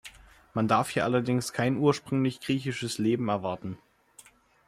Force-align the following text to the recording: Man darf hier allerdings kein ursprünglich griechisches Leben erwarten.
Man 0.55 0.67
darf 0.67 0.89
hier 0.89 1.05
allerdings 1.05 1.53
kein 1.53 1.77
ursprünglich 1.77 2.39
griechisches 2.41 2.97
Leben 2.97 3.29
erwarten. 3.29 3.77